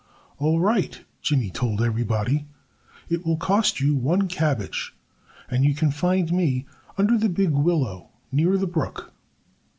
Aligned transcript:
"All 0.39 0.59
right!" 0.59 0.99
Jimmy 1.21 1.51
told 1.51 1.79
everybody. 1.79 2.47
"It 3.07 3.23
will 3.23 3.37
cost 3.37 3.79
you 3.79 3.95
one 3.95 4.27
cabbage.... 4.27 4.95
And 5.47 5.63
you 5.63 5.75
can 5.75 5.91
find 5.91 6.31
me 6.31 6.65
under 6.97 7.19
the 7.19 7.29
big 7.29 7.51
willow 7.51 8.09
near 8.31 8.57
the 8.57 8.65
brook." 8.65 9.13